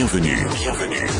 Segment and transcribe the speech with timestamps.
[0.00, 0.46] Bienvenue.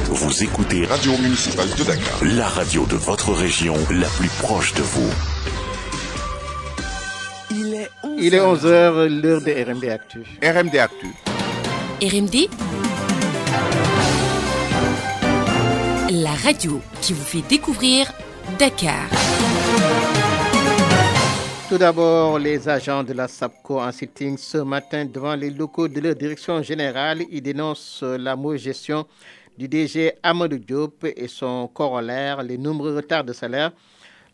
[0.08, 2.24] Vous écoutez Radio Municipale de Dakar.
[2.24, 5.10] la radio de votre région, la plus proche de vous.
[7.50, 10.22] Il est 11 Il est 11h, l'heure de RMD Actu.
[10.42, 11.08] RMD Actu.
[12.02, 12.48] RMD
[16.12, 18.10] La radio qui vous fait découvrir
[18.58, 19.10] Dakar.
[21.70, 26.00] Tout d'abord, les agents de la SAPCO en sitting ce matin devant les locaux de
[26.00, 27.22] leur direction générale.
[27.30, 29.06] Ils dénoncent la mauvaise gestion
[29.56, 33.70] du DG Amadou Diop et son corollaire, les nombreux retards de salaire.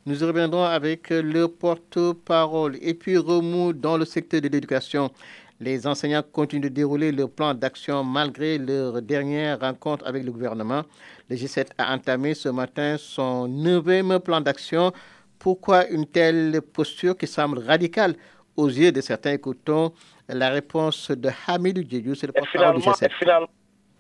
[0.07, 2.79] Nous reviendrons avec le porte-parole.
[2.81, 5.11] Et puis, remous dans le secteur de l'éducation.
[5.61, 10.85] Les enseignants continuent de dérouler leur plan d'action malgré leur dernière rencontre avec le gouvernement.
[11.29, 14.91] Le G7 a entamé ce matin son neuvième plan d'action.
[15.47, 18.17] Pourquoi une telle posture qui semble radicale
[18.57, 19.93] aux yeux de certains Écoutons
[20.29, 23.13] la réponse de Hamidou Djedjou, c'est le porte-parole du et, G7.
[23.17, 23.47] finalement,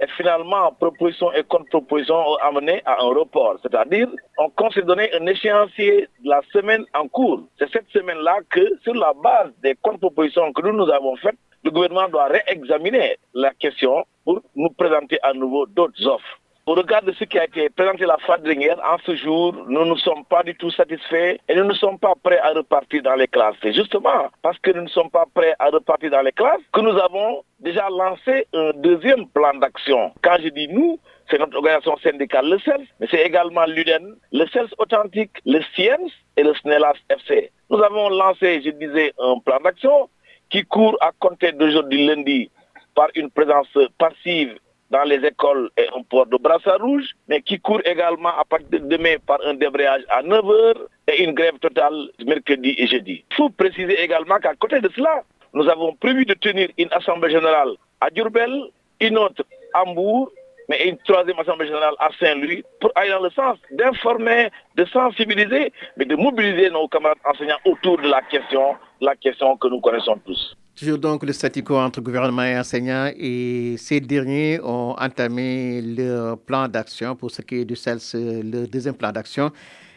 [0.00, 3.60] et finalement, proposition et contre-proposition ont amené à un report.
[3.62, 7.44] C'est-à-dire, on s'est donné un échéancier de la semaine en cours.
[7.60, 11.70] C'est cette semaine-là que, sur la base des contre-propositions que nous, nous avons faites, le
[11.70, 16.41] gouvernement doit réexaminer la question pour nous présenter à nouveau d'autres offres.
[16.69, 19.84] Au regard de ce qui a été présenté la fois dernière, en ce jour, nous
[19.84, 23.15] ne sommes pas du tout satisfaits et nous ne sommes pas prêts à repartir dans
[23.15, 23.54] les classes.
[23.62, 26.81] C'est justement parce que nous ne sommes pas prêts à repartir dans les classes que
[26.81, 30.10] nous avons déjà lancé un deuxième plan d'action.
[30.22, 30.99] Quand je dis nous,
[31.31, 36.10] c'est notre organisation syndicale, le CELS, mais c'est également l'UDEN, le CELS authentique, le CIEMS
[36.37, 37.53] et le SNELAS FC.
[37.71, 40.10] Nous avons lancé, je disais, un plan d'action
[40.50, 42.50] qui court à compter d'aujourd'hui lundi
[42.97, 43.69] par une présence
[43.99, 44.59] passive
[44.91, 48.69] dans les écoles et un port de brassard rouge, mais qui court également à partir
[48.70, 50.74] de demain par un débrayage à 9h
[51.08, 53.25] et une grève totale mercredi et jeudi.
[53.30, 55.22] Il faut préciser également qu'à côté de cela,
[55.54, 58.70] nous avons prévu de tenir une assemblée générale à Durbel,
[59.00, 60.30] une autre à Hambourg,
[60.69, 65.72] mais une troisième assemblée générale à Saint-Louis pour aller dans le sens d'informer, de sensibiliser,
[65.96, 70.19] mais de mobiliser nos camarades enseignants autour de la question, la question que nous connaissons
[70.25, 70.56] tous.
[70.76, 76.38] Toujours donc le statu quo entre gouvernement et enseignants et ces derniers ont entamé leur
[76.38, 79.50] plan d'action pour ce qui est du CELS, le deuxième plan d'action.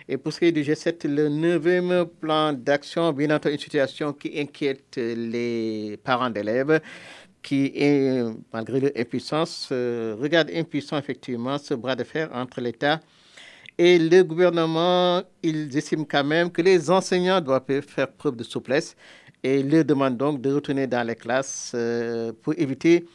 [0.07, 4.13] Et pour ce qui est du G7, le neuvième plan d'action, bien entendu, une situation
[4.13, 6.79] qui inquiète les parents d'élèves
[7.43, 7.73] qui,
[8.53, 13.01] malgré leur impuissance, euh, regardent impuissant effectivement ce bras de fer entre l'État
[13.77, 15.23] et le gouvernement.
[15.43, 18.95] Ils estiment quand même que les enseignants doivent faire preuve de souplesse
[19.43, 23.05] et leur demandent donc de retourner dans les classes euh, pour éviter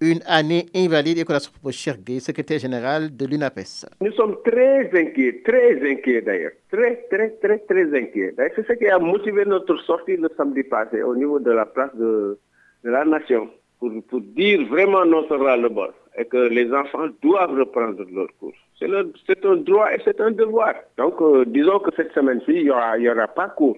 [0.00, 1.18] une année invalide.
[1.18, 3.86] Et qu'on a ce propos, Cheikh Gueye, secrétaire général de l'UNAPES.
[4.00, 8.34] Nous sommes très inquiets, très inquiets d'ailleurs, très, très, très, très inquiets.
[8.54, 11.94] C'est ce qui a motivé notre sortie le samedi passé au niveau de la place
[11.96, 12.38] de,
[12.84, 13.48] la Nation
[13.80, 13.90] pour,
[14.20, 18.54] dire vraiment notre ras-le-bol et que les enfants doivent reprendre leur cours.
[18.78, 20.74] C'est un droit et c'est un devoir.
[20.96, 23.76] Donc, euh, disons que cette semaine-ci, il n'y aura, aura pas cours.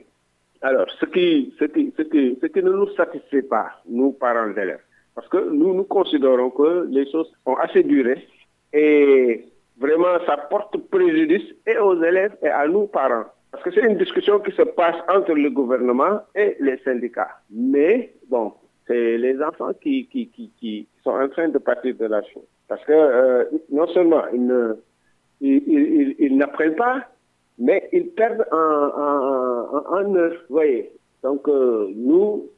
[0.62, 4.48] Alors, ce qui, ce, qui, ce, qui, ce qui ne nous satisfait pas, nous, parents
[4.50, 4.80] d'élèves,
[5.14, 8.26] parce que nous, nous considérons que les choses ont assez duré
[8.72, 9.46] et
[9.78, 13.24] vraiment, ça porte préjudice et aux élèves et à nous, parents.
[13.50, 17.38] Parce que c'est une discussion qui se passe entre le gouvernement et les syndicats.
[17.50, 18.52] Mais, bon,
[18.86, 22.44] c'est les enfants qui, qui, qui, sont en train de partir de la chose.
[22.68, 24.74] Parce que euh, non seulement ils ne-
[25.40, 27.04] ils- n'apprennent pas,
[27.60, 30.90] mais ils perdent en, heures, vous voyez.
[31.22, 32.48] Donc, euh, nous,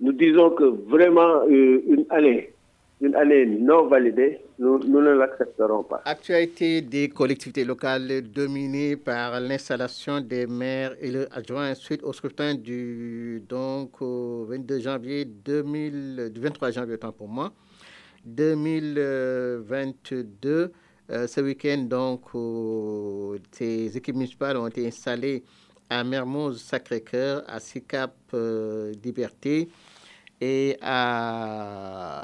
[0.00, 2.52] nous disons que vraiment euh, une année,
[3.00, 6.02] une année non validée, nous, ne l'accepterons pas.
[6.04, 12.54] Actualité des collectivités locales dominée par l'installation des maires et leurs adjoints suite au scrutin
[12.54, 17.50] du donc au 22 janvier 2000, du 23 janvier autant pour moi
[18.24, 20.70] 2022.
[21.10, 25.42] Euh, ce week-end donc euh, ces équipes municipales ont été installées
[25.88, 29.68] à Mermoz Sacré-Cœur, à Sicap euh, Liberté
[30.40, 32.20] et à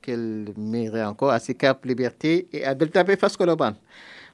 [0.00, 1.30] quelle mairie encore?
[1.30, 3.74] À Sicap Liberté et à Delta Bay Fas Koloban.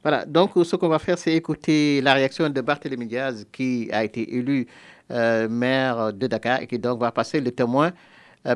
[0.02, 4.02] Voilà, donc ce qu'on va faire, c'est écouter la réaction de Barthélémy Diaz, qui a
[4.04, 4.66] été élu
[5.10, 7.92] euh, maire de Dakar et qui donc va passer le témoin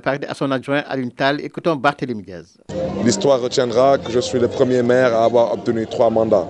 [0.03, 0.83] par- à son adjoint
[1.17, 1.41] Tal.
[1.41, 2.57] Écoutons Barthélémy Diaz.
[3.05, 6.47] L'histoire retiendra que je suis le premier maire à avoir obtenu trois mandats.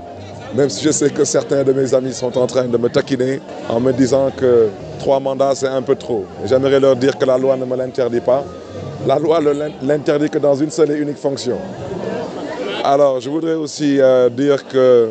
[0.55, 3.41] Même si je sais que certains de mes amis sont en train de me taquiner
[3.69, 4.69] en me disant que
[5.01, 6.25] trois mandats c'est un peu trop.
[6.45, 8.45] J'aimerais leur dire que la loi ne me l'interdit pas.
[9.07, 9.41] La loi
[9.83, 11.59] l'interdit que dans une seule et unique fonction.
[12.85, 15.11] Alors je voudrais aussi euh, dire que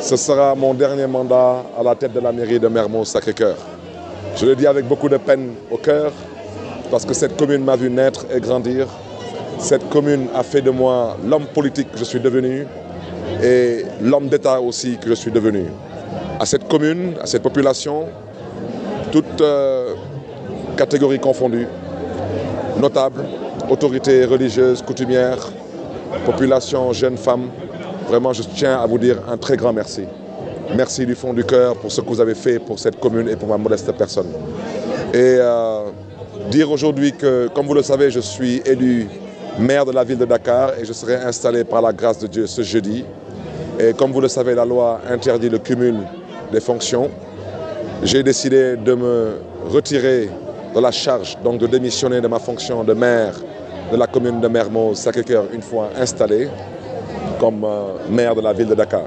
[0.00, 3.56] ce sera mon dernier mandat à la tête de la mairie de Mermoz-Sacré-Cœur.
[4.36, 6.12] Je le dis avec beaucoup de peine au cœur
[6.90, 8.86] parce que cette commune m'a vu naître et grandir.
[9.58, 12.66] Cette commune a fait de moi l'homme politique que je suis devenu
[13.42, 15.64] et l'homme d'État aussi que je suis devenu.
[16.38, 18.06] À cette commune, à cette population,
[19.10, 19.94] toutes euh,
[20.76, 21.66] catégories confondues,
[22.78, 23.24] notables,
[23.70, 25.50] autorités religieuses, coutumières,
[26.24, 27.48] population, jeunes femmes,
[28.08, 30.02] vraiment je tiens à vous dire un très grand merci.
[30.76, 33.36] Merci du fond du cœur pour ce que vous avez fait pour cette commune et
[33.36, 34.26] pour ma modeste personne.
[35.14, 35.84] Et euh,
[36.50, 39.08] dire aujourd'hui que, comme vous le savez, je suis élu
[39.58, 42.46] maire de la ville de Dakar et je serai installé par la grâce de Dieu
[42.46, 43.04] ce jeudi.
[43.78, 45.96] Et comme vous le savez, la loi interdit le cumul
[46.52, 47.10] des fonctions.
[48.02, 49.38] J'ai décidé de me
[49.68, 50.30] retirer
[50.74, 53.34] de la charge, donc de démissionner de ma fonction de maire
[53.90, 56.48] de la commune de Mermoz, Sacré-Cœur, une fois installé
[57.38, 59.06] comme euh, maire de la ville de Dakar.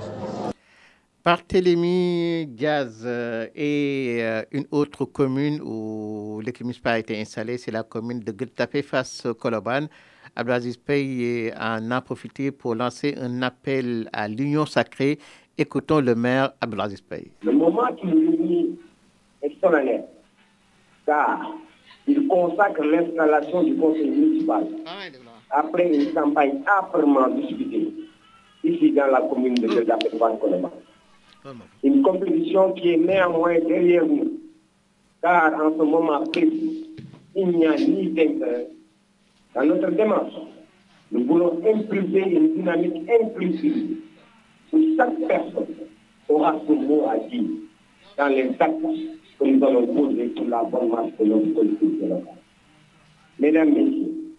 [1.30, 7.70] Barthélemy Diaz euh, et euh, une autre commune où l'équipe municipale a été installée, c'est
[7.70, 9.86] la commune de Gultapé face Koloban.
[10.36, 15.20] Abdelaziz Paye en a profité pour lancer un appel à l'union sacrée.
[15.56, 17.30] Écoutons le maire Abdelaziz Paye.
[17.44, 18.80] Le moment qui nous
[19.44, 20.06] est solennel,
[21.06, 21.48] car
[22.08, 24.66] il consacre l'installation du conseil municipal
[25.52, 27.94] après une campagne âprement disputée
[28.64, 30.40] ici dans la commune de Gultapé face.
[31.84, 34.40] Une compétition qui est néanmoins derrière nous,
[35.22, 36.86] car en ce moment précis,
[37.36, 38.66] il n'y a ni vainqueur.
[39.56, 40.34] Dans notre démarche,
[41.12, 43.98] nous voulons impulser une dynamique inclusive
[44.74, 45.76] où chaque personne
[46.28, 47.50] aura son mot à dire
[48.18, 48.82] dans les actes
[49.40, 52.36] que nous allons poser pour la bonne marche de notre politique locale.
[53.40, 54.36] Mesdames, Messieurs,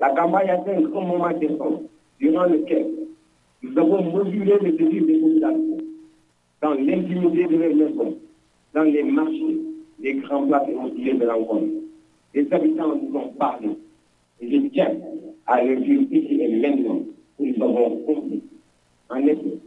[0.00, 1.82] la campagne atteint un moment décembre
[2.18, 2.86] durant lequel
[3.62, 5.79] nous avons mesuré le désir des populations
[6.62, 8.18] dans l'intimité de leurs maisons,
[8.74, 9.58] dans les marchés,
[10.00, 11.72] les grands places et lieux de rencontre.
[12.34, 13.70] Les habitants nous ont parlé.
[14.40, 14.94] Et je tiens
[15.46, 17.00] à le dire ici et maintenant
[17.38, 18.42] que nous avons compris.
[19.08, 19.58] En effet,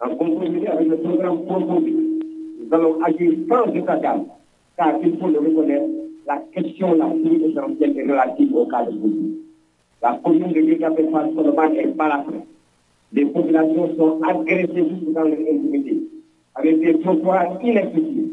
[0.00, 4.26] en compromis avec le programme proposé, nous allons agir sans d'âme,
[4.76, 5.88] car il faut le reconnaître,
[6.26, 9.40] la question la plus essentielle est relative au cadre politique.
[10.02, 12.34] La commune de face est paraphrase.
[13.12, 16.02] Les populations sont agressées jusque dans leur intimité
[16.56, 18.30] avec des trottoirs inaccessibles,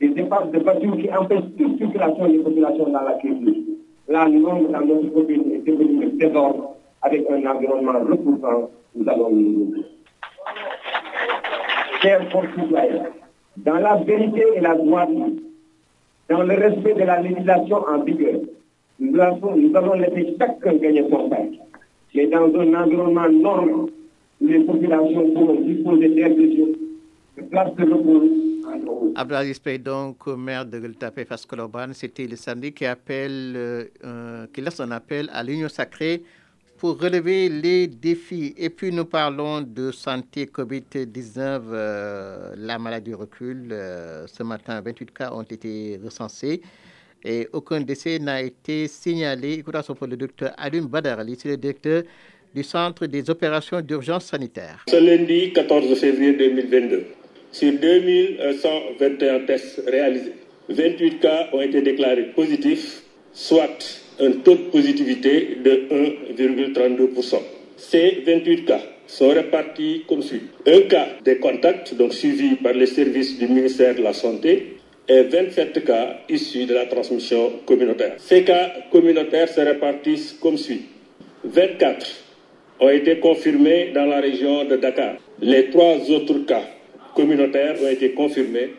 [0.00, 3.64] des épaves de voitures qui empêchent toute circulation des populations dans la crise.
[4.08, 6.28] Là, nous dans notre commune est devenu le
[7.02, 9.74] avec un environnement repoussant, nous allons nous
[12.02, 13.06] Chers concitoyens,
[13.58, 15.30] dans la vérité et la droiture,
[16.28, 18.40] dans le respect de la législation en vigueur,
[18.98, 21.48] nous allons, nous allons laisser chacun gagner son pain.
[22.14, 23.86] Mais dans un environnement normal,
[24.40, 26.46] les populations pourront disposer d'air de
[29.14, 33.54] Abdelaziz Pay, donc maire de Gultapé Faskoloban, c'était le samedi qui, appelle,
[34.04, 36.22] euh, qui laisse un appel à l'Union sacrée
[36.78, 38.54] pour relever les défis.
[38.56, 43.68] Et puis nous parlons de santé Covid-19, euh, la maladie recule.
[43.70, 46.60] Euh, ce matin, 28 cas ont été recensés
[47.24, 49.54] et aucun décès n'a été signalé.
[49.54, 52.02] Écoutons pour le docteur Alun Badarali, c'est le directeur
[52.54, 54.84] du Centre des opérations d'urgence sanitaire.
[54.88, 57.06] Ce lundi 14 février 2022,
[57.52, 60.32] sur 2121 tests réalisés,
[60.68, 65.88] 28 cas ont été déclarés positifs, soit un taux de positivité de
[66.36, 67.36] 1,32%.
[67.76, 70.42] Ces 28 cas sont répartis comme suit.
[70.66, 74.76] Un cas des contacts, donc suivi par les services du ministère de la Santé,
[75.08, 78.14] et 27 cas issus de la transmission communautaire.
[78.18, 80.82] Ces cas communautaires se répartissent comme suit.
[81.44, 82.06] 24
[82.80, 85.16] ont été confirmés dans la région de Dakar.
[85.40, 86.62] Les trois autres cas
[87.14, 88.70] communautaires ont été confirmés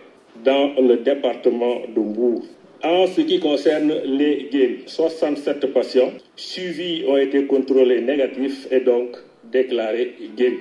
[0.44, 2.44] dans le département de Mbourg.
[2.84, 9.16] En ce qui concerne les guéris, 67 patients suivis ont été contrôlés négatifs et donc
[9.52, 10.60] déclarés guéris.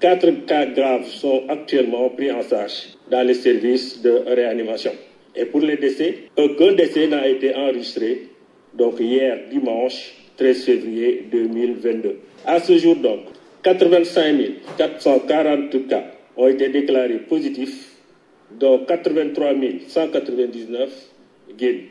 [0.00, 4.92] Quatre cas graves sont actuellement pris en charge dans les services de réanimation.
[5.34, 8.28] Et pour les décès, aucun décès n'a été enregistré,
[8.74, 12.18] donc hier dimanche 13 février 2022.
[12.46, 13.20] À ce jour donc,
[13.62, 14.36] 85
[14.78, 16.04] 440 cas
[16.38, 17.90] ont été déclarés positifs,
[18.58, 19.50] dont 83
[19.88, 20.90] 199
[21.58, 21.88] guéris.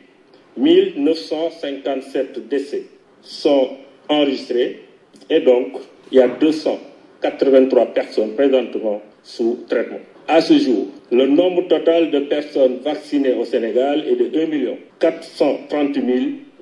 [0.56, 2.82] 1957 décès
[3.22, 3.68] sont
[4.08, 4.82] enregistrés
[5.30, 5.74] et donc
[6.10, 10.00] il y a 283 personnes présentement sous traitement.
[10.26, 15.96] À ce jour, le nombre total de personnes vaccinées au Sénégal est de 1 430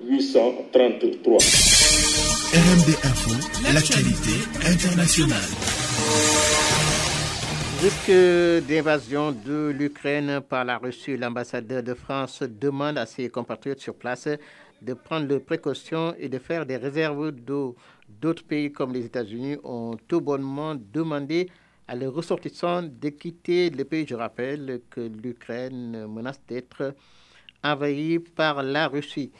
[0.08, 1.38] 833.
[2.52, 3.30] RMD Info,
[3.72, 4.34] l'actualité
[4.66, 6.65] internationale.
[7.82, 13.94] Risque d'invasion de l'Ukraine par la Russie, l'ambassadeur de France demande à ses compatriotes sur
[13.94, 14.28] place
[14.80, 17.76] de prendre les précautions et de faire des réserves d'eau.
[18.08, 21.50] D'autres pays comme les États-Unis ont tout bonnement demandé
[21.86, 24.06] à leurs ressortissants de quitter le pays.
[24.08, 26.94] Je rappelle que l'Ukraine menace d'être
[27.62, 29.32] envahie par la Russie.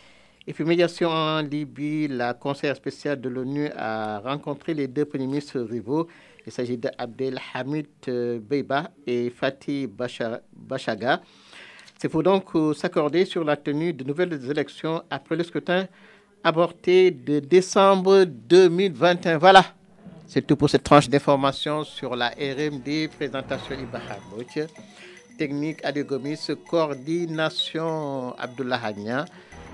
[0.46, 5.26] Et puis, médiation en Libye, la conseillère spéciale de l'ONU a rencontré les deux premiers
[5.26, 6.06] ministres rivaux.
[6.46, 7.86] Il s'agit d'Abdelhamid
[8.40, 11.20] Beiba et Fatih Bachaga.
[11.98, 15.86] C'est pour donc s'accorder sur la tenue de nouvelles élections après le scrutin
[16.44, 19.38] avorté de décembre 2021.
[19.38, 19.64] Voilà,
[20.26, 24.66] c'est tout pour cette tranche d'informations sur la RMD, présentation Ibrahim
[25.36, 26.38] technique Adegomis,
[26.68, 28.80] coordination Abdullah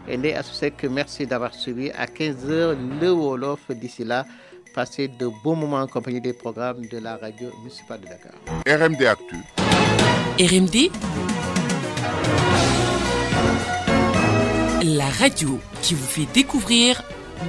[0.09, 3.71] est associée que merci d'avoir suivi à 15h le Wolof.
[3.71, 4.27] D'ici là,
[4.73, 8.33] passez de bons moments en compagnie des programmes de la radio municipale de Dakar.
[8.67, 9.37] RMD Actu.
[10.41, 10.91] RMD
[14.85, 17.03] La radio qui vous fait découvrir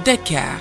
[0.04, 0.58] Dakar.